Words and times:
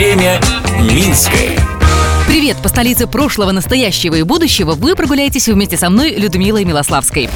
Время 0.00 0.40
Минское. 0.80 1.58
Привет! 2.26 2.56
По 2.62 2.70
столице 2.70 3.06
прошлого, 3.06 3.52
настоящего 3.52 4.14
и 4.14 4.22
будущего 4.22 4.72
вы 4.72 4.96
прогуляетесь 4.96 5.46
вместе 5.46 5.76
со 5.76 5.90
мной, 5.90 6.14
Людмилой 6.14 6.64
Милославской. 6.64 7.28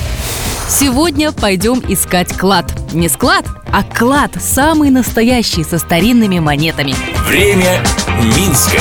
Сегодня 0.67 1.31
пойдем 1.33 1.83
искать 1.87 2.33
клад. 2.33 2.73
Не 2.95 3.11
склад, 3.11 3.45
а 3.71 3.83
клад, 3.83 4.31
самый 4.41 4.89
настоящий, 4.89 5.63
со 5.63 5.77
старинными 5.79 6.39
монетами. 6.39 6.95
Время 7.29 7.85
Минское. 8.35 8.81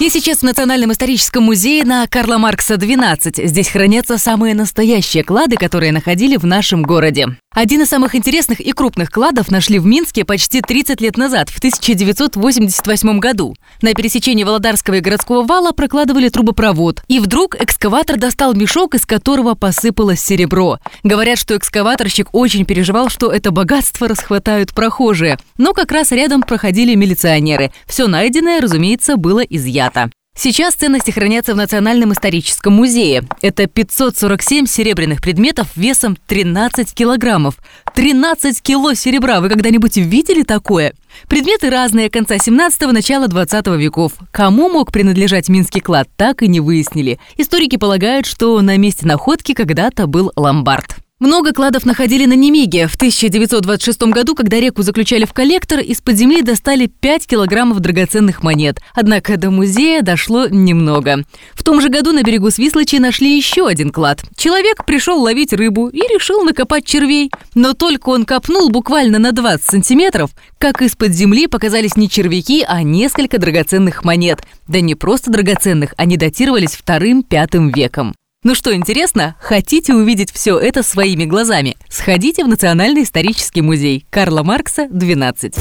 Я 0.00 0.10
сейчас 0.10 0.38
в 0.38 0.42
Национальном 0.42 0.90
историческом 0.90 1.44
музее 1.44 1.84
на 1.84 2.08
Карла 2.08 2.38
Маркса 2.38 2.78
12. 2.78 3.48
Здесь 3.48 3.68
хранятся 3.68 4.18
самые 4.18 4.56
настоящие 4.56 5.22
клады, 5.22 5.54
которые 5.54 5.92
находили 5.92 6.36
в 6.36 6.46
нашем 6.46 6.82
городе. 6.82 7.36
Один 7.54 7.82
из 7.82 7.88
самых 7.88 8.14
интересных 8.14 8.60
и 8.60 8.72
крупных 8.72 9.10
кладов 9.10 9.50
нашли 9.50 9.78
в 9.78 9.84
Минске 9.84 10.24
почти 10.24 10.62
30 10.62 11.00
лет 11.02 11.18
назад, 11.18 11.50
в 11.50 11.58
1988 11.58 13.18
году. 13.18 13.54
На 13.82 13.92
пересечении 13.92 14.44
Володарского 14.44 14.94
и 14.94 15.00
городского 15.00 15.44
вала 15.44 15.72
прокладывали 15.72 16.30
трубопровод. 16.30 17.02
И 17.08 17.20
вдруг 17.20 17.54
экскаватор 17.60 18.16
достал 18.16 18.54
мешок, 18.54 18.94
из 18.94 19.04
которого 19.04 19.54
посыпалось 19.54 20.20
серебро. 20.20 20.78
Говорят, 21.02 21.38
что 21.38 21.56
экскаваторщик 21.56 22.28
очень 22.32 22.64
переживал, 22.64 23.10
что 23.10 23.30
это 23.30 23.50
богатство 23.50 24.08
расхватают 24.08 24.72
прохожие. 24.72 25.38
Но 25.58 25.74
как 25.74 25.92
раз 25.92 26.10
рядом 26.10 26.42
проходили 26.42 26.94
милиционеры. 26.94 27.70
Все 27.86 28.06
найденное, 28.06 28.62
разумеется, 28.62 29.16
было 29.16 29.40
изъято. 29.40 30.10
Сейчас 30.34 30.74
ценности 30.74 31.10
хранятся 31.10 31.52
в 31.52 31.56
Национальном 31.56 32.12
историческом 32.14 32.72
музее. 32.72 33.22
Это 33.42 33.66
547 33.66 34.66
серебряных 34.66 35.20
предметов 35.20 35.68
весом 35.76 36.16
13 36.26 36.92
килограммов. 36.94 37.56
13 37.94 38.60
кило 38.62 38.94
серебра! 38.94 39.40
Вы 39.40 39.50
когда-нибудь 39.50 39.98
видели 39.98 40.42
такое? 40.42 40.94
Предметы 41.28 41.68
разные 41.68 42.08
конца 42.08 42.36
17-го, 42.36 42.92
начала 42.92 43.28
20 43.28 43.66
веков. 43.78 44.14
Кому 44.30 44.70
мог 44.70 44.90
принадлежать 44.90 45.50
Минский 45.50 45.80
клад, 45.80 46.08
так 46.16 46.42
и 46.42 46.48
не 46.48 46.60
выяснили. 46.60 47.20
Историки 47.36 47.76
полагают, 47.76 48.26
что 48.26 48.60
на 48.62 48.78
месте 48.78 49.06
находки 49.06 49.52
когда-то 49.52 50.06
был 50.06 50.32
ломбард. 50.34 50.96
Много 51.22 51.52
кладов 51.52 51.86
находили 51.86 52.26
на 52.26 52.32
Немиге. 52.32 52.88
В 52.88 52.96
1926 52.96 54.02
году, 54.08 54.34
когда 54.34 54.58
реку 54.58 54.82
заключали 54.82 55.24
в 55.24 55.32
коллектор, 55.32 55.78
из-под 55.78 56.16
земли 56.16 56.42
достали 56.42 56.86
5 56.86 57.28
килограммов 57.28 57.78
драгоценных 57.78 58.42
монет. 58.42 58.80
Однако 58.92 59.36
до 59.36 59.52
музея 59.52 60.02
дошло 60.02 60.48
немного. 60.48 61.22
В 61.54 61.62
том 61.62 61.80
же 61.80 61.90
году 61.90 62.10
на 62.10 62.24
берегу 62.24 62.50
Свислочи 62.50 62.96
нашли 62.96 63.36
еще 63.36 63.68
один 63.68 63.92
клад. 63.92 64.24
Человек 64.36 64.84
пришел 64.84 65.22
ловить 65.22 65.52
рыбу 65.52 65.86
и 65.90 66.00
решил 66.00 66.42
накопать 66.42 66.86
червей. 66.86 67.30
Но 67.54 67.74
только 67.74 68.08
он 68.08 68.24
копнул 68.24 68.68
буквально 68.70 69.20
на 69.20 69.30
20 69.30 69.64
сантиметров, 69.64 70.32
как 70.58 70.82
из-под 70.82 71.12
земли 71.12 71.46
показались 71.46 71.94
не 71.94 72.10
червяки, 72.10 72.64
а 72.66 72.82
несколько 72.82 73.38
драгоценных 73.38 74.02
монет. 74.02 74.40
Да 74.66 74.80
не 74.80 74.96
просто 74.96 75.30
драгоценных, 75.30 75.94
они 75.96 76.16
датировались 76.16 76.72
вторым-пятым 76.72 77.68
веком. 77.68 78.12
Ну 78.44 78.56
что, 78.56 78.74
интересно? 78.74 79.36
Хотите 79.38 79.94
увидеть 79.94 80.32
все 80.32 80.58
это 80.58 80.82
своими 80.82 81.26
глазами? 81.26 81.76
Сходите 81.88 82.42
в 82.42 82.48
Национальный 82.48 83.04
исторический 83.04 83.62
музей 83.62 84.04
Карла 84.10 84.42
Маркса, 84.42 84.88
12. 84.90 85.54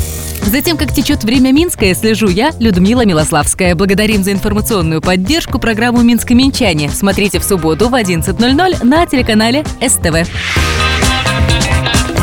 Затем, 0.47 0.77
как 0.77 0.91
течет 0.91 1.23
время 1.23 1.51
Минское, 1.51 1.93
слежу 1.93 2.27
я, 2.27 2.49
Людмила 2.59 3.05
Милославская. 3.05 3.75
Благодарим 3.75 4.23
за 4.23 4.31
информационную 4.31 4.99
поддержку 4.99 5.59
программу 5.59 6.01
«Минск-Минчане». 6.01 6.89
Смотрите 6.89 7.39
в 7.39 7.43
субботу 7.43 7.87
в 7.87 7.93
11.00 7.93 8.83
на 8.83 9.05
телеканале 9.05 9.63
СТВ. 9.79 10.27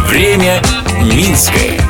Время 0.09 0.61
Минское. 1.05 1.88